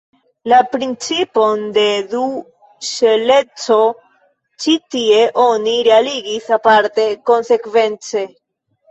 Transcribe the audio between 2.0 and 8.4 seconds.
du-ŝeleco ĉi tie oni realigis aparte konsekvence.